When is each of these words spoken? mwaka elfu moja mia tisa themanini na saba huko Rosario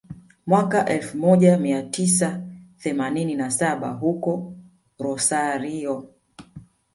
mwaka 0.47 0.85
elfu 0.85 1.17
moja 1.17 1.57
mia 1.57 1.81
tisa 1.83 2.41
themanini 2.77 3.35
na 3.35 3.51
saba 3.51 3.89
huko 3.93 4.53
Rosario 4.99 6.09